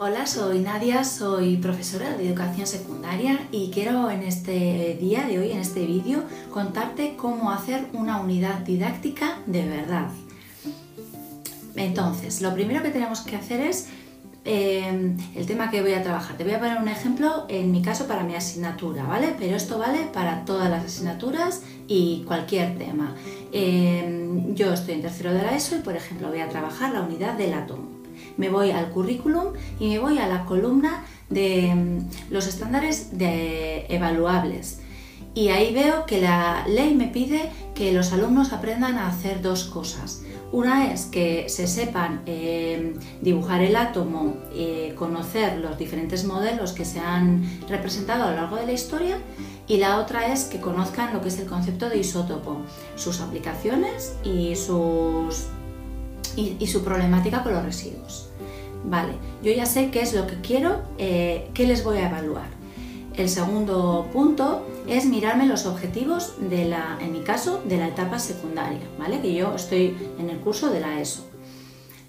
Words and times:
Hola, 0.00 0.28
soy 0.28 0.60
Nadia, 0.60 1.02
soy 1.02 1.56
profesora 1.56 2.16
de 2.16 2.28
educación 2.28 2.68
secundaria 2.68 3.48
y 3.50 3.72
quiero 3.72 4.12
en 4.12 4.22
este 4.22 4.96
día 5.00 5.26
de 5.26 5.40
hoy, 5.40 5.50
en 5.50 5.58
este 5.58 5.84
vídeo, 5.86 6.22
contarte 6.52 7.16
cómo 7.16 7.50
hacer 7.50 7.88
una 7.92 8.20
unidad 8.20 8.60
didáctica 8.60 9.38
de 9.46 9.66
verdad. 9.66 10.06
Entonces, 11.74 12.40
lo 12.42 12.54
primero 12.54 12.80
que 12.80 12.90
tenemos 12.90 13.22
que 13.22 13.34
hacer 13.34 13.60
es 13.60 13.88
eh, 14.44 15.16
el 15.34 15.46
tema 15.46 15.68
que 15.68 15.82
voy 15.82 15.94
a 15.94 16.02
trabajar. 16.04 16.36
Te 16.36 16.44
voy 16.44 16.52
a 16.52 16.60
poner 16.60 16.80
un 16.80 16.86
ejemplo 16.86 17.46
en 17.48 17.72
mi 17.72 17.82
caso 17.82 18.06
para 18.06 18.22
mi 18.22 18.36
asignatura, 18.36 19.02
¿vale? 19.02 19.34
Pero 19.36 19.56
esto 19.56 19.80
vale 19.80 20.04
para 20.14 20.44
todas 20.44 20.70
las 20.70 20.84
asignaturas 20.84 21.62
y 21.88 22.22
cualquier 22.24 22.78
tema. 22.78 23.16
Eh, 23.50 24.44
yo 24.54 24.72
estoy 24.72 24.94
en 24.94 25.02
tercero 25.02 25.32
de 25.32 25.42
la 25.42 25.56
ESO 25.56 25.74
y, 25.74 25.80
por 25.80 25.96
ejemplo, 25.96 26.28
voy 26.28 26.38
a 26.38 26.48
trabajar 26.48 26.92
la 26.92 27.00
unidad 27.00 27.36
del 27.36 27.54
átomo 27.54 27.97
me 28.38 28.48
voy 28.48 28.70
al 28.70 28.88
currículum 28.90 29.52
y 29.78 29.90
me 29.90 29.98
voy 29.98 30.18
a 30.18 30.26
la 30.26 30.46
columna 30.46 31.04
de 31.28 31.74
mm, 31.74 32.32
los 32.32 32.46
estándares 32.46 33.18
de 33.18 33.84
evaluables. 33.90 34.80
Y 35.34 35.50
ahí 35.50 35.72
veo 35.72 36.04
que 36.06 36.20
la 36.20 36.66
ley 36.66 36.94
me 36.94 37.06
pide 37.06 37.50
que 37.74 37.92
los 37.92 38.12
alumnos 38.12 38.52
aprendan 38.52 38.98
a 38.98 39.08
hacer 39.08 39.40
dos 39.40 39.64
cosas. 39.64 40.22
Una 40.50 40.92
es 40.92 41.04
que 41.04 41.48
se 41.48 41.66
sepan 41.66 42.22
eh, 42.26 42.94
dibujar 43.20 43.60
el 43.60 43.76
átomo, 43.76 44.36
eh, 44.52 44.94
conocer 44.96 45.58
los 45.58 45.78
diferentes 45.78 46.24
modelos 46.24 46.72
que 46.72 46.84
se 46.84 47.00
han 47.00 47.44
representado 47.68 48.24
a 48.24 48.30
lo 48.30 48.36
largo 48.36 48.56
de 48.56 48.66
la 48.66 48.72
historia 48.72 49.18
y 49.68 49.76
la 49.76 49.98
otra 49.98 50.32
es 50.32 50.44
que 50.44 50.58
conozcan 50.58 51.12
lo 51.12 51.20
que 51.20 51.28
es 51.28 51.38
el 51.38 51.46
concepto 51.46 51.90
de 51.90 51.98
isótopo, 51.98 52.62
sus 52.96 53.20
aplicaciones 53.20 54.14
y, 54.24 54.56
sus, 54.56 55.48
y 56.34 56.66
su 56.66 56.82
problemática 56.82 57.42
con 57.42 57.52
los 57.52 57.62
residuos. 57.62 58.27
Vale, 58.88 59.12
yo 59.42 59.52
ya 59.52 59.66
sé 59.66 59.90
qué 59.90 60.00
es 60.00 60.14
lo 60.14 60.26
que 60.26 60.40
quiero, 60.40 60.80
eh, 60.96 61.50
qué 61.52 61.66
les 61.66 61.84
voy 61.84 61.98
a 61.98 62.08
evaluar. 62.08 62.48
El 63.14 63.28
segundo 63.28 64.08
punto 64.12 64.64
es 64.86 65.04
mirarme 65.04 65.46
los 65.46 65.66
objetivos 65.66 66.34
de 66.40 66.64
la, 66.66 66.96
en 67.00 67.12
mi 67.12 67.20
caso, 67.20 67.60
de 67.66 67.76
la 67.76 67.88
etapa 67.88 68.18
secundaria, 68.18 68.80
¿vale? 68.98 69.20
Que 69.20 69.34
yo 69.34 69.54
estoy 69.54 69.96
en 70.18 70.30
el 70.30 70.38
curso 70.38 70.70
de 70.70 70.80
la 70.80 71.00
ESO. 71.00 71.26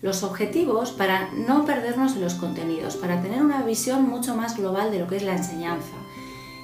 Los 0.02 0.23
objetivos 0.23 0.91
para 0.91 1.31
no 1.33 1.66
perdernos 1.66 2.16
en 2.16 2.22
los 2.22 2.35
contenidos, 2.35 2.95
para 2.95 3.22
tener 3.22 3.41
una 3.41 3.63
visión 3.63 4.07
mucho 4.07 4.35
más 4.35 4.55
global 4.55 4.91
de 4.91 5.00
lo 5.00 5.07
que 5.07 5.17
es 5.17 5.23
la 5.23 5.35
enseñanza. 5.35 5.95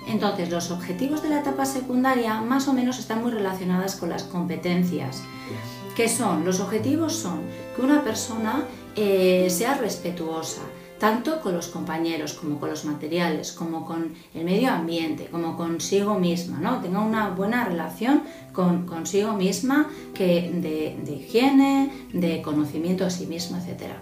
Entonces, 0.08 0.49
los 0.49 0.71
objetivos 0.71 1.23
de 1.23 1.30
la 1.30 1.39
etapa 1.39 1.66
secundaria 1.66 2.39
más 2.39 2.67
o 2.69 2.73
menos 2.73 2.99
están 2.99 3.21
muy 3.21 3.31
relacionadas 3.31 3.95
con 3.95 4.09
las 4.09 4.23
competencias. 4.23 5.23
¿Qué 5.95 6.09
son? 6.09 6.43
Los 6.43 6.59
objetivos 6.59 7.13
son 7.13 7.39
que 7.73 7.81
una 7.81 8.03
persona 8.03 8.65
eh, 8.97 9.47
sea 9.49 9.75
respetuosa, 9.75 10.61
tanto 10.99 11.39
con 11.39 11.53
los 11.53 11.67
compañeros 11.69 12.33
como 12.33 12.59
con 12.59 12.69
los 12.69 12.83
materiales, 12.83 13.53
como 13.53 13.85
con 13.85 14.13
el 14.33 14.43
medio 14.43 14.71
ambiente, 14.71 15.27
como 15.31 15.55
consigo 15.55 16.19
misma, 16.19 16.59
¿no? 16.59 16.81
Tenga 16.81 16.99
una 16.99 17.29
buena 17.29 17.63
relación 17.63 18.23
con 18.52 18.85
consigo 18.85 19.33
misma 19.33 19.89
que 20.13 20.52
de, 20.53 21.13
higiene, 21.13 21.89
de 22.11 22.41
conocimiento 22.41 23.05
a 23.05 23.09
sí 23.09 23.25
misma, 23.25 23.59
etc. 23.59 23.93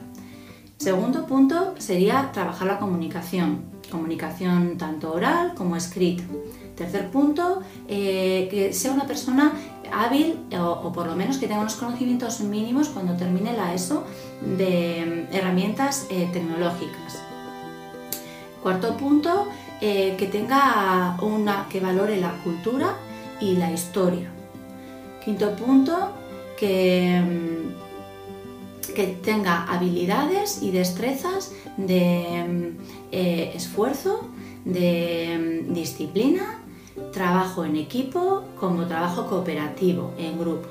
Segundo 0.78 1.28
punto 1.28 1.76
sería 1.78 2.32
trabajar 2.32 2.68
la 2.68 2.80
comunicación, 2.80 3.66
comunicación 3.92 4.80
tanto 4.80 5.14
oral 5.14 5.54
como 5.54 5.76
escrita. 5.76 6.24
Tercer 6.76 7.12
punto, 7.12 7.62
eh, 7.88 8.48
que 8.50 8.74
sea 8.74 8.94
una 8.94 9.06
persona 9.06 9.54
hábil 9.94 10.40
o, 10.60 10.92
por 10.92 11.08
lo 11.08 11.16
menos 11.16 11.38
que 11.38 11.48
tenga 11.48 11.62
unos 11.62 11.76
conocimientos 11.76 12.40
mínimos 12.42 12.90
cuando 12.90 13.14
termine 13.16 13.54
la 13.54 13.74
ESO 13.74 14.04
de 14.58 15.28
mm, 15.32 15.36
herramientas 15.36 16.08
eh, 16.10 16.30
tecnológicas. 16.34 17.22
Cuarto 18.62 18.98
punto, 18.98 19.48
eh, 19.82 20.16
que 20.18 20.28
tenga 20.28 21.18
una 21.22 21.68
que 21.70 21.80
valore 21.80 22.20
la 22.20 22.32
cultura 22.44 22.96
y 23.40 23.56
la 23.56 23.72
historia. 23.72 24.30
Quinto 25.24 25.56
punto, 25.56 26.12
que, 26.58 27.22
mm, 27.22 28.94
que 28.94 29.08
tenga 29.08 29.66
habilidades 29.66 30.62
y 30.62 30.72
destrezas 30.72 31.52
de 31.78 32.46
mm, 32.48 32.78
esfuerzo, 33.12 34.28
de 34.66 35.66
disciplina 35.70 36.63
trabajo 37.12 37.66
en 37.66 37.76
equipo 37.76 38.44
como 38.60 38.86
trabajo 38.88 39.28
cooperativo, 39.28 40.14
en 40.18 40.40
grupo. 40.40 40.68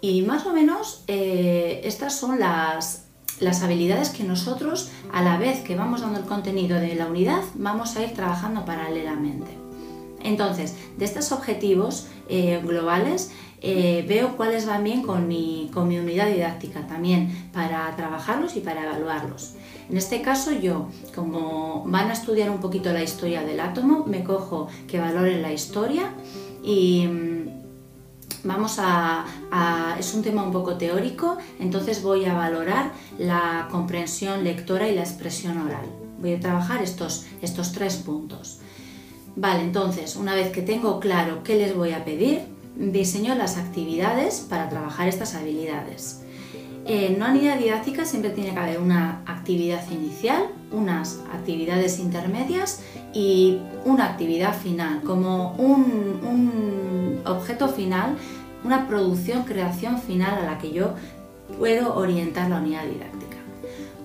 Y 0.00 0.22
más 0.22 0.46
o 0.46 0.52
menos 0.52 1.04
eh, 1.08 1.82
estas 1.84 2.18
son 2.18 2.40
las, 2.40 3.06
las 3.38 3.62
habilidades 3.62 4.10
que 4.10 4.24
nosotros, 4.24 4.90
a 5.12 5.22
la 5.22 5.36
vez 5.36 5.60
que 5.60 5.76
vamos 5.76 6.00
dando 6.00 6.18
el 6.18 6.24
contenido 6.24 6.78
de 6.80 6.94
la 6.94 7.06
unidad, 7.06 7.42
vamos 7.54 7.96
a 7.96 8.02
ir 8.02 8.14
trabajando 8.14 8.64
paralelamente. 8.64 9.50
Entonces, 10.22 10.76
de 10.98 11.04
estos 11.04 11.32
objetivos 11.32 12.06
eh, 12.28 12.60
globales, 12.64 13.32
eh, 13.62 14.04
veo 14.08 14.36
cuáles 14.36 14.66
van 14.66 14.84
bien 14.84 15.02
con 15.02 15.28
mi, 15.28 15.70
con 15.72 15.88
unidad 15.88 16.28
didáctica 16.28 16.86
también 16.86 17.50
para 17.52 17.94
trabajarlos 17.94 18.56
y 18.56 18.60
para 18.60 18.84
evaluarlos. 18.84 19.54
En 19.90 19.96
este 19.96 20.22
caso 20.22 20.52
yo, 20.52 20.88
como 21.14 21.84
van 21.86 22.10
a 22.10 22.12
estudiar 22.12 22.48
un 22.48 22.60
poquito 22.60 22.92
la 22.92 23.02
historia 23.02 23.42
del 23.42 23.60
átomo, 23.60 24.04
me 24.06 24.24
cojo 24.24 24.68
que 24.86 24.98
valoren 24.98 25.42
la 25.42 25.52
historia 25.52 26.12
y 26.62 27.06
mm, 27.06 27.60
vamos 28.44 28.78
a, 28.78 29.26
es 29.98 30.14
un 30.14 30.22
tema 30.22 30.42
un 30.42 30.52
poco 30.52 30.76
teórico, 30.76 31.36
entonces 31.58 32.02
voy 32.02 32.24
a 32.24 32.34
valorar 32.34 32.92
la 33.18 33.68
comprensión 33.70 34.42
lectora 34.44 34.88
y 34.88 34.94
la 34.94 35.02
expresión 35.02 35.58
oral. 35.58 35.84
Voy 36.18 36.34
a 36.34 36.40
trabajar 36.40 36.82
estos, 36.82 37.26
estos 37.42 37.72
tres 37.72 37.96
puntos. 37.96 38.60
Vale, 39.36 39.62
entonces, 39.62 40.16
una 40.16 40.34
vez 40.34 40.50
que 40.50 40.62
tengo 40.62 41.00
claro 41.00 41.42
qué 41.42 41.56
les 41.56 41.74
voy 41.74 41.92
a 41.92 42.04
pedir, 42.04 42.42
diseño 42.80 43.34
las 43.34 43.58
actividades 43.58 44.40
para 44.48 44.68
trabajar 44.68 45.08
estas 45.08 45.34
habilidades. 45.34 46.22
En 46.86 47.16
una 47.16 47.30
unidad 47.30 47.58
didáctica 47.58 48.04
siempre 48.04 48.30
tiene 48.30 48.52
que 48.52 48.58
haber 48.58 48.80
una 48.80 49.22
actividad 49.26 49.88
inicial, 49.90 50.44
unas 50.72 51.20
actividades 51.32 51.98
intermedias 51.98 52.82
y 53.12 53.58
una 53.84 54.06
actividad 54.06 54.58
final, 54.58 55.02
como 55.02 55.52
un, 55.52 57.20
objeto 57.26 57.68
final, 57.68 58.16
una 58.64 58.88
producción, 58.88 59.42
creación 59.44 60.00
final 60.00 60.38
a 60.38 60.52
la 60.52 60.58
que 60.58 60.72
yo 60.72 60.94
puedo 61.58 61.94
orientar 61.96 62.48
la 62.48 62.56
unidad 62.56 62.84
didáctica. 62.84 63.36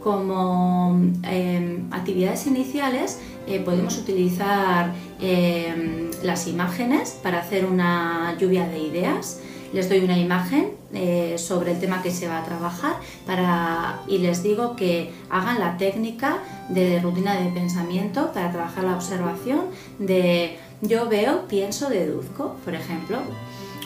Como 0.03 0.99
em, 1.23 1.87
actividades 1.91 2.45
iniciales 2.45 3.19
eh, 3.47 3.61
podemos 3.61 3.97
utilizar 3.97 4.93
em, 5.25 6.11
las 6.23 6.47
imágenes 6.47 7.19
para 7.23 7.39
hacer 7.39 7.65
una 7.65 8.35
lluvia 8.39 8.67
de 8.67 8.79
ideas. 8.79 9.39
Les 9.73 9.89
doy 9.89 9.99
una 9.99 10.17
imagen 10.17 10.71
eh, 10.93 11.35
sobre 11.37 11.71
el 11.71 11.79
tema 11.79 12.01
que 12.01 12.11
se 12.11 12.27
va 12.27 12.39
a 12.39 12.45
trabajar 12.45 12.95
para, 13.25 14.01
y 14.07 14.19
les 14.19 14.43
digo 14.43 14.75
que 14.75 15.11
hagan 15.29 15.59
la 15.59 15.77
técnica 15.77 16.37
de 16.69 16.99
rutina 17.01 17.35
de 17.35 17.49
pensamiento 17.49 18.31
para 18.31 18.51
trabajar 18.51 18.83
la 18.85 18.95
observación 18.95 19.65
de 19.99 20.57
yo 20.81 21.09
veo, 21.09 21.47
pienso, 21.47 21.89
deduzco, 21.89 22.55
por 22.63 22.75
ejemplo. 22.75 23.17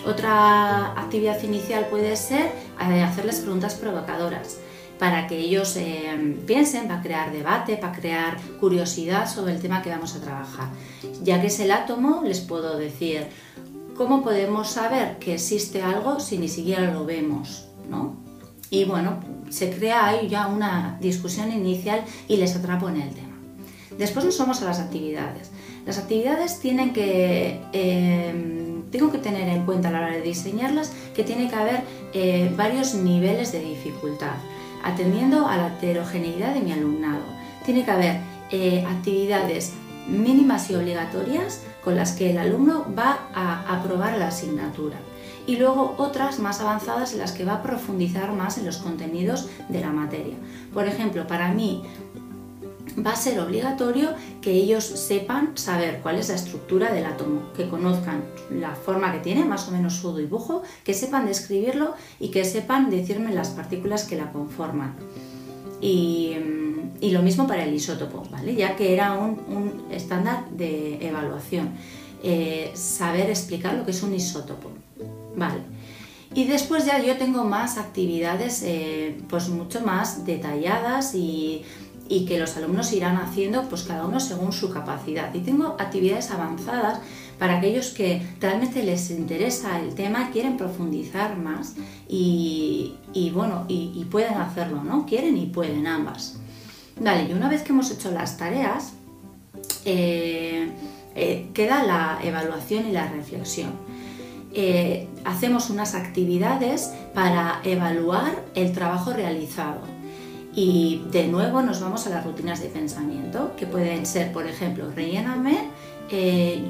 Otra 0.05 0.91
actividad 0.99 1.41
inicial 1.43 1.87
puede 1.89 2.15
ser 2.15 2.51
eh, 2.81 3.01
hacerles 3.01 3.39
preguntas 3.39 3.75
provocadoras 3.75 4.59
para 4.99 5.27
que 5.27 5.39
ellos 5.39 5.77
eh, 5.77 6.37
piensen, 6.45 6.87
para 6.87 7.01
crear 7.01 7.31
debate, 7.31 7.77
para 7.77 7.93
crear 7.93 8.37
curiosidad 8.59 9.33
sobre 9.33 9.53
el 9.53 9.61
tema 9.61 9.81
que 9.81 9.89
vamos 9.89 10.13
a 10.15 10.21
trabajar. 10.21 10.67
Ya 11.23 11.39
que 11.39 11.47
es 11.47 11.59
el 11.61 11.71
átomo, 11.71 12.21
les 12.23 12.41
puedo 12.41 12.77
decir, 12.77 13.25
¿cómo 13.95 14.21
podemos 14.21 14.67
saber 14.67 15.17
que 15.17 15.35
existe 15.35 15.81
algo 15.81 16.19
si 16.19 16.37
ni 16.37 16.49
siquiera 16.49 16.91
lo 16.91 17.05
vemos? 17.05 17.69
¿no? 17.89 18.17
Y 18.69 18.83
bueno, 18.83 19.21
se 19.49 19.71
crea 19.71 20.05
ahí 20.05 20.27
ya 20.27 20.47
una 20.47 20.97
discusión 20.99 21.51
inicial 21.51 22.03
y 22.27 22.35
les 22.35 22.55
atrapo 22.57 22.89
en 22.89 23.01
el 23.01 23.09
tema. 23.13 23.37
Después 23.97 24.25
nos 24.25 24.37
vamos 24.37 24.61
a 24.61 24.65
las 24.65 24.79
actividades. 24.79 25.49
Las 25.85 25.97
actividades 25.97 26.59
tienen 26.59 26.91
que... 26.93 27.61
Eh, 27.71 28.65
tengo 28.91 29.11
que 29.11 29.19
tener 29.19 29.47
en 29.47 29.65
cuenta 29.65 29.89
a 29.89 29.91
la 29.91 29.99
hora 29.99 30.11
de 30.11 30.21
diseñarlas 30.21 30.91
que 31.15 31.23
tiene 31.23 31.47
que 31.47 31.55
haber 31.55 31.81
eh, 32.13 32.51
varios 32.57 32.95
niveles 32.95 33.51
de 33.51 33.59
dificultad 33.59 34.33
atendiendo 34.83 35.47
a 35.47 35.57
la 35.57 35.67
heterogeneidad 35.67 36.53
de 36.53 36.61
mi 36.61 36.71
alumnado. 36.71 37.23
Tiene 37.65 37.85
que 37.85 37.91
haber 37.91 38.21
eh, 38.51 38.85
actividades 38.87 39.73
mínimas 40.07 40.69
y 40.69 40.75
obligatorias 40.75 41.63
con 41.83 41.95
las 41.95 42.13
que 42.13 42.31
el 42.31 42.37
alumno 42.37 42.85
va 42.97 43.19
a 43.33 43.77
aprobar 43.77 44.17
la 44.17 44.29
asignatura 44.29 44.97
y 45.49 45.57
luego 45.57 45.95
otras 45.97 46.39
más 46.39 46.61
avanzadas 46.61 47.13
en 47.13 47.19
las 47.19 47.31
que 47.31 47.43
va 47.43 47.55
a 47.55 47.63
profundizar 47.63 48.31
más 48.33 48.57
en 48.57 48.65
los 48.65 48.77
contenidos 48.77 49.49
de 49.67 49.81
la 49.81 49.91
materia. 49.91 50.35
Por 50.73 50.87
ejemplo, 50.87 51.25
para 51.25 51.51
mí 51.51 51.83
va 53.05 53.11
a 53.11 53.15
ser 53.15 53.39
obligatorio 53.39 54.13
que 54.41 54.51
ellos 54.51 54.83
sepan 54.83 55.57
saber 55.57 55.99
cuál 56.01 56.17
es 56.17 56.29
la 56.29 56.35
estructura 56.35 56.91
del 56.93 57.05
átomo, 57.05 57.53
que 57.53 57.67
conozcan 57.67 58.23
la 58.51 58.75
forma 58.75 59.11
que 59.11 59.19
tiene, 59.19 59.45
más 59.45 59.67
o 59.67 59.71
menos 59.71 59.95
su 59.95 60.15
dibujo, 60.15 60.63
que 60.83 60.93
sepan 60.93 61.25
describirlo 61.25 61.93
y 62.19 62.29
que 62.29 62.45
sepan 62.45 62.89
decirme 62.89 63.33
las 63.33 63.49
partículas 63.49 64.03
que 64.05 64.15
la 64.15 64.31
conforman. 64.31 64.95
Y, 65.81 66.35
y 67.01 67.11
lo 67.11 67.21
mismo 67.21 67.47
para 67.47 67.63
el 67.63 67.73
isótopo, 67.73 68.23
¿vale? 68.29 68.55
Ya 68.55 68.75
que 68.75 68.93
era 68.93 69.13
un, 69.13 69.85
estándar 69.91 70.49
de 70.51 71.05
evaluación. 71.05 71.69
Eh, 72.21 72.71
saber 72.73 73.29
explicar 73.29 73.75
lo 73.75 73.85
que 73.85 73.91
es 73.91 74.03
un 74.03 74.13
isótopo, 74.13 74.71
¿vale? 75.35 75.61
Y 76.35 76.45
después 76.45 76.85
ya 76.85 77.01
yo 77.01 77.17
tengo 77.17 77.43
más 77.43 77.77
actividades 77.77 78.61
eh, 78.63 79.17
pues 79.29 79.49
mucho 79.49 79.81
más 79.81 80.25
detalladas 80.25 81.15
y, 81.15 81.63
y, 82.09 82.25
que 82.25 82.39
los 82.39 82.57
alumnos 82.57 82.91
irán 82.91 83.17
haciendo 83.17 83.69
pues 83.69 83.83
cada 83.83 84.05
uno 84.05 84.19
según 84.19 84.51
su 84.51 84.69
capacidad. 84.71 85.33
Y 85.33 85.39
tengo 85.39 85.75
actividades 85.79 86.31
avanzadas 86.31 86.99
para 87.37 87.59
aquellos 87.59 87.91
que 87.91 88.21
realmente 88.41 88.83
les 88.83 89.11
interesa 89.11 89.79
el 89.79 89.95
tema, 89.95 90.31
quieren 90.31 90.57
profundizar 90.57 91.37
más 91.37 91.75
y, 92.07 92.95
bueno, 93.33 93.65
y, 93.69 94.05
pueden 94.11 94.33
hacerlo, 94.33 94.83
¿no? 94.83 95.05
Quieren 95.05 95.37
y 95.37 95.45
pueden 95.45 95.87
ambas. 95.87 96.37
Vale, 96.99 97.29
y 97.29 97.33
una 97.33 97.47
vez 97.47 97.61
que 97.61 97.71
hemos 97.71 97.91
hecho 97.91 98.11
las 98.11 98.37
tareas, 98.37 98.93
eh, 99.85 100.69
eh, 101.15 101.49
queda 101.53 101.83
la 101.83 102.19
evaluación 102.23 102.87
y 102.87 102.91
la 102.91 103.07
reflexión. 103.07 103.71
Eh, 104.53 105.07
hacemos 105.25 105.69
unas 105.69 105.93
actividades 105.93 106.91
para 107.13 107.61
evaluar 107.63 108.43
el 108.55 108.73
trabajo 108.73 109.13
realizado. 109.13 109.98
Y 110.55 111.03
de 111.11 111.27
nuevo 111.27 111.61
nos 111.61 111.79
vamos 111.79 112.07
a 112.07 112.09
las 112.09 112.25
rutinas 112.25 112.61
de 112.61 112.69
pensamiento, 112.69 113.55
que 113.55 113.65
pueden 113.65 114.05
ser, 114.05 114.31
por 114.31 114.47
ejemplo, 114.47 114.91
relléname, 114.95 115.69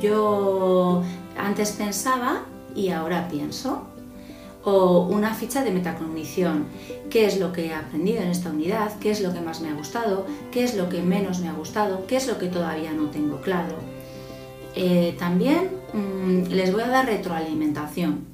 yo 0.01 1.01
antes 1.37 1.71
pensaba 1.71 2.43
y 2.75 2.89
ahora 2.89 3.27
pienso, 3.29 3.87
o 4.63 5.07
una 5.07 5.33
ficha 5.33 5.63
de 5.63 5.71
metacognición, 5.71 6.65
qué 7.09 7.25
es 7.25 7.39
lo 7.39 7.53
que 7.53 7.67
he 7.67 7.73
aprendido 7.73 8.21
en 8.21 8.29
esta 8.29 8.49
unidad, 8.49 8.97
qué 8.99 9.11
es 9.11 9.21
lo 9.21 9.33
que 9.33 9.41
más 9.41 9.61
me 9.61 9.69
ha 9.69 9.73
gustado, 9.73 10.25
qué 10.51 10.63
es 10.63 10.75
lo 10.75 10.89
que 10.89 11.01
menos 11.01 11.39
me 11.39 11.47
ha 11.47 11.53
gustado, 11.53 12.05
qué 12.07 12.17
es 12.17 12.27
lo 12.27 12.37
que 12.37 12.47
todavía 12.47 12.91
no 12.91 13.09
tengo 13.09 13.41
claro. 13.41 13.75
Eh, 14.75 15.15
también 15.17 15.69
mm, 15.93 16.51
les 16.51 16.71
voy 16.71 16.83
a 16.83 16.87
dar 16.87 17.05
retroalimentación. 17.05 18.25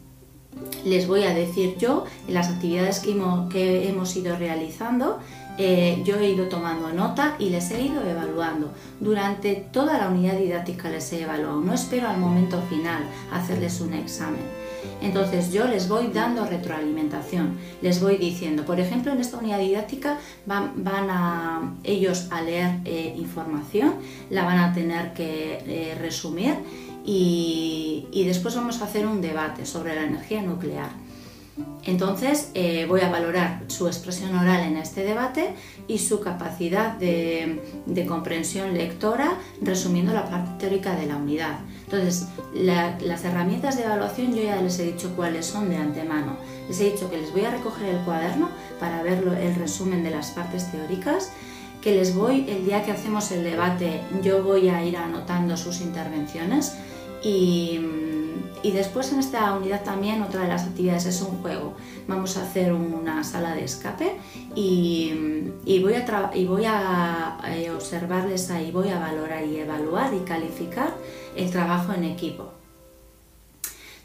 Les 0.84 1.08
voy 1.08 1.24
a 1.24 1.34
decir 1.34 1.76
yo 1.78 2.06
en 2.28 2.34
las 2.34 2.50
actividades 2.50 3.00
que 3.00 3.12
hemos, 3.12 4.16
ido 4.16 4.36
realizando, 4.38 5.20
eh, 5.58 6.02
yo 6.06 6.18
he 6.18 6.30
ido 6.30 6.48
tomando 6.48 6.92
nota 6.94 7.36
y 7.40 7.50
les 7.50 7.72
he 7.72 7.82
ido 7.82 8.06
evaluando. 8.06 8.72
Durante 9.00 9.56
toda 9.72 9.98
la 9.98 10.10
unidad 10.10 10.38
didáctica 10.38 10.90
les 10.90 11.12
he 11.14 11.24
evaluado. 11.24 11.62
No 11.62 11.74
espero 11.74 12.08
al 12.08 12.20
momento 12.20 12.62
final 12.70 13.04
hacerles 13.32 13.82
un 13.82 13.94
examen 13.94 14.66
entonces 15.02 15.52
yo 15.52 15.68
les 15.68 15.88
voy 15.88 16.08
dando 16.08 16.46
retroalimentación, 16.46 17.58
les 17.82 18.02
voy 18.02 18.18
diciendo, 18.18 18.66
por 18.66 18.80
ejemplo, 18.80 19.12
en 19.12 19.20
esta 19.20 19.38
unidad 19.38 19.60
didáctica 19.60 20.18
van, 20.46 21.10
a 21.10 21.76
ellos 21.84 22.28
a 22.32 22.42
leer 22.42 22.80
eh, 22.86 23.14
información, 23.18 23.96
la 24.30 24.46
van 24.46 24.60
a 24.60 24.74
tener 24.74 25.14
que 25.14 25.64
eh, 25.68 25.98
resumir 26.00 26.56
y, 27.06 28.08
y 28.12 28.26
después 28.26 28.56
vamos 28.56 28.82
a 28.82 28.86
hacer 28.86 29.06
un 29.06 29.22
debate 29.22 29.66
sobre 29.66 29.96
la 29.96 30.04
energía 30.04 30.42
nuclear. 30.42 31.06
Entonces 31.86 32.52
eh, 32.54 32.86
voy 32.88 33.02
a 33.02 33.10
valorar 33.10 33.62
su 33.68 33.88
expresión 33.88 34.36
oral 34.36 34.62
en 34.62 34.76
este 34.76 35.04
debate 35.04 35.54
y 35.88 36.00
su 36.00 36.20
capacidad 36.20 36.94
de, 36.94 37.62
comprensión 38.08 38.74
lectora 38.74 39.38
resumiendo 39.62 40.12
la 40.12 40.26
parte 40.30 40.68
teórica 40.68 40.96
de 40.96 41.06
la 41.06 41.16
unidad. 41.16 41.60
Entonces, 41.86 42.28
las 42.54 43.24
herramientas 43.24 43.78
de 43.78 43.84
evaluación 43.84 44.34
yo 44.34 44.42
ya 44.42 44.60
les 44.62 44.80
he 44.80 44.84
dicho 44.84 45.16
cuáles 45.16 45.46
son 45.46 45.70
de 45.70 45.78
antemano. 45.78 46.36
Les 46.68 46.82
he 46.82 46.92
dicho 46.92 47.10
que 47.10 47.18
les 47.18 47.32
voy 47.32 47.46
a 47.46 47.52
recoger 47.52 47.90
el 47.90 48.00
cuaderno 48.00 48.50
para 48.80 49.04
ver 49.04 49.24
el 49.40 49.56
resumen 49.56 50.04
de 50.04 50.10
las 50.10 50.32
partes 50.32 50.72
teóricas, 50.72 51.32
que 51.82 51.94
les 51.94 52.16
voy, 52.16 52.50
el 52.50 52.66
día 52.66 52.84
que 52.84 52.92
hacemos 52.92 53.32
el 53.32 53.44
debate, 53.44 54.02
yo 54.24 54.44
voy 54.44 54.70
a 54.70 54.84
ir 54.84 54.98
anotando 54.98 55.56
sus 55.56 55.82
intervenciones 55.82 56.76
y 57.26 57.80
y 58.66 58.72
después 58.72 59.12
en 59.14 59.20
esta 59.20 59.54
unidad 59.54 59.84
también 59.84 60.24
otra 60.24 60.42
de 60.42 60.48
las 60.48 60.64
actividades 60.64 61.06
es 61.06 61.22
un 61.22 61.38
juego. 61.44 61.76
Vamos 62.08 62.36
a 62.36 62.42
hacer 62.42 62.74
una 62.74 63.24
sala 63.24 63.54
de 63.54 63.64
escape 63.64 64.18
y, 64.56 65.54
voy, 65.84 65.94
a, 65.94 66.32
y 66.34 66.46
voy 66.46 66.64
a 66.66 67.38
eh, 67.48 67.70
observarles 67.70 68.50
ahí, 68.50 68.72
voy 68.72 68.90
a 68.90 68.98
valorar 68.98 69.46
y 69.46 69.58
evaluar 69.58 70.16
y 70.16 70.22
calificar 70.22 70.96
el 71.36 71.52
trabajo 71.52 71.94
en 71.94 72.06
equipo. 72.06 72.54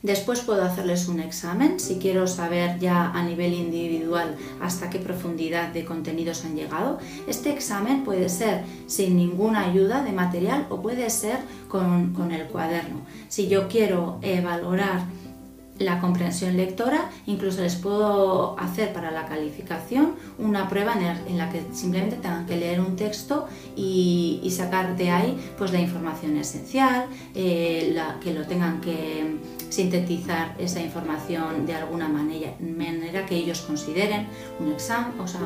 Después 0.03 0.41
puedo 0.41 0.63
hacerles 0.63 1.09
un 1.09 1.21
examen 1.21 1.79
si 1.79 1.97
quiero 1.97 2.27
saber 2.27 2.79
ya 2.79 3.11
a 3.11 3.23
nivel 3.23 3.53
individual 3.53 4.37
hasta 4.61 4.89
qué 4.89 4.99
profundidad 4.99 5.69
de 5.69 5.85
contenidos 5.85 6.45
han 6.45 6.57
llegado. 6.57 6.99
Este 7.27 7.51
examen 7.51 8.03
puede 8.03 8.31
ser 8.31 8.65
sin 8.87 9.17
ninguna 9.17 9.67
ayuda 9.69 10.03
de 10.03 10.13
material 10.13 10.67
o 10.71 10.81
puede 10.81 11.11
ser 11.11 11.39
con, 11.69 12.15
con 12.15 12.33
el 12.33 12.47
cuaderno. 12.47 13.01
Si 13.29 13.49
yo 13.49 13.69
quiero 13.69 14.21
valorar 14.43 15.03
la 15.81 15.99
comprensión 15.99 16.59
lectora, 16.59 17.11
incluso 17.27 17.63
les 17.63 17.75
puedo 17.75 18.59
hacer 18.61 18.93
para 18.93 19.11
la 19.11 19.27
calificación 19.27 20.13
una 20.39 20.69
prueba 20.69 20.95
en, 21.27 21.39
la 21.39 21.49
que 21.49 21.63
simplemente 21.73 22.17
tengan 22.17 22.47
que 22.47 22.57
leer 22.57 22.81
un 22.81 22.97
texto 22.97 23.49
y, 23.75 24.47
sacar 24.51 24.95
de 24.97 25.11
ahí 25.11 25.39
pues, 25.57 25.73
la 25.73 25.81
información 25.81 26.37
esencial, 26.37 27.07
eh, 27.35 27.97
que 28.23 28.35
lo 28.35 28.47
tengan 28.47 28.83
que 28.83 29.39
sintetizar 29.71 30.55
esa 30.59 30.81
información 30.81 31.65
de 31.65 31.75
alguna 31.75 32.09
manera, 32.09 33.25
que 33.25 33.37
ellos 33.37 33.63
consideren 33.63 34.27
un 34.59 34.73
examen, 34.73 35.19
o 35.19 35.27
sea, 35.27 35.41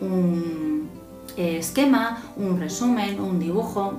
un 0.00 0.90
eh, 1.36 1.58
esquema, 1.58 2.22
un 2.36 2.60
resumen, 2.60 3.20
un 3.20 3.40
dibujo, 3.40 3.94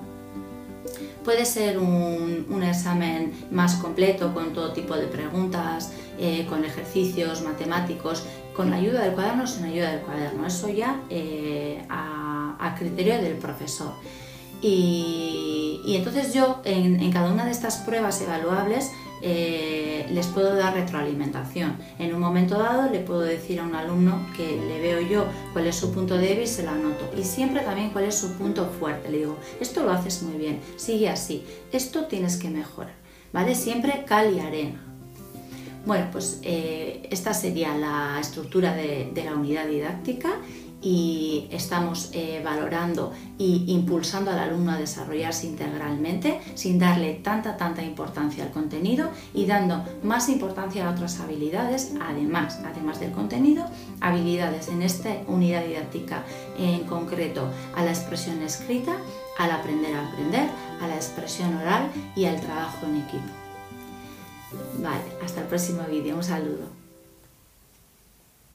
Puede 1.24 1.46
ser 1.46 1.80
un, 1.80 2.64
examen 2.64 3.34
más 3.52 3.76
completo 3.76 4.34
con 4.34 4.54
todo 4.54 4.72
tipo 4.74 4.96
de 4.96 5.08
preguntas, 5.08 5.92
eh, 6.18 6.46
con 6.50 6.64
ejercicios 6.64 7.42
matemáticos, 7.42 8.24
con 8.56 8.70
la 8.70 8.78
ayuda 8.78 9.04
del 9.04 9.14
cuaderno 9.14 9.44
o 9.44 9.48
sin 9.48 9.66
ayuda 9.66 9.92
del 9.92 10.02
cuaderno. 10.02 10.46
Eso 10.48 10.70
ya 10.70 11.02
eh, 11.10 11.86
a, 11.90 12.76
criterio 12.78 13.22
del 13.22 13.38
profesor. 13.38 13.94
Y, 14.62 15.82
entonces 15.88 16.34
yo 16.34 16.62
en, 16.66 17.12
cada 17.12 17.32
una 17.32 17.46
de 17.46 17.52
estas 17.52 17.78
pruebas 17.78 18.20
evaluables 18.22 18.92
eh, 19.22 20.08
les 20.12 20.28
puedo 20.28 20.56
dar 20.56 20.74
retroalimentación. 20.74 21.78
En 22.00 22.14
un 22.14 22.20
momento 22.20 22.58
dado 22.58 22.92
le 22.92 23.00
puedo 23.00 23.22
decir 23.22 23.60
a 23.60 23.64
un 23.64 23.76
alumno 23.76 24.26
que 24.36 24.60
le 24.68 24.80
veo 24.80 25.02
yo 25.02 25.26
cuál 25.54 25.68
es 25.68 25.76
su 25.76 25.92
punto 25.92 26.18
débil, 26.18 26.44
y 26.44 26.48
se 26.48 26.64
lo 26.64 26.72
anoto. 26.72 27.10
Y 27.18 27.24
siempre 27.24 27.62
también 27.62 27.90
cuál 27.90 28.06
es 28.06 28.16
su 28.16 28.34
punto 28.34 28.70
fuerte. 28.80 29.10
Le 29.10 29.20
digo, 29.20 29.38
esto 29.60 29.84
lo 29.84 29.92
haces 29.92 30.22
muy 30.24 30.38
bien, 30.38 30.60
sigue 30.76 31.10
así, 31.10 31.44
esto 31.72 32.06
tienes 32.06 32.38
que 32.38 32.50
mejorar. 32.50 32.94
¿Vale? 33.34 33.54
Siempre 33.56 34.06
cal 34.06 34.34
y 34.34 34.40
arena. 34.40 34.82
Bueno, 35.86 36.08
pues 36.12 36.40
eh, 36.42 37.08
esta 37.12 37.34
sería 37.34 37.78
la 37.78 38.18
estructura 38.20 38.74
de 38.74 39.24
la 39.24 39.36
unidad 39.36 39.68
didáctica 39.68 40.38
y 40.82 41.48
estamos 41.52 42.10
eh, 42.14 42.42
valorando 42.44 43.12
e 43.40 43.64
impulsando 43.68 44.32
al 44.32 44.40
alumno 44.40 44.72
a 44.72 44.78
desarrollarse 44.78 45.48
integralmente 45.48 46.40
sin 46.54 46.78
darle 46.80 47.16
tanta, 47.16 47.58
tanta 47.58 47.82
importancia 47.82 48.44
al 48.44 48.52
contenido 48.52 49.10
y 49.34 49.46
dando 49.46 49.84
más 50.04 50.30
importancia 50.30 50.88
a 50.88 50.92
otras 50.92 51.20
habilidades, 51.20 51.94
además, 52.02 52.60
además 52.66 53.00
del 53.00 53.12
contenido, 53.12 53.66
habilidades 54.00 54.68
en 54.68 54.82
esta 54.82 55.10
unidad 55.28 55.66
didáctica 55.66 56.24
en 56.58 56.84
concreto 56.84 57.50
a 57.76 57.84
la 57.84 57.92
expresión 57.92 58.42
escrita, 58.42 58.96
al 59.38 59.52
aprender 59.52 59.96
a 59.96 60.08
aprender, 60.08 60.50
a 60.82 60.88
la 60.88 60.96
expresión 60.96 61.56
oral 61.58 61.92
y 62.16 62.26
al 62.26 62.40
trabajo 62.40 62.86
en 62.86 62.98
equipo. 62.98 63.46
Vale, 64.80 65.04
hasta 65.24 65.42
el 65.42 65.48
próximo 65.48 65.84
vídeo. 65.90 66.16
Un 66.16 66.24
saludo. 66.24 66.85